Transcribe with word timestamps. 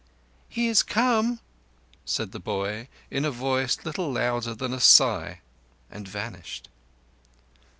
"He 0.49 0.67
is 0.67 0.81
come," 0.81 1.39
said 2.05 2.31
the 2.31 2.39
boy, 2.39 2.87
in 3.11 3.23
a 3.23 3.29
voice 3.29 3.77
little 3.85 4.11
louder 4.11 4.55
than 4.55 4.73
a 4.73 4.79
sigh, 4.79 5.41
and 5.91 6.07
vanished. 6.07 6.69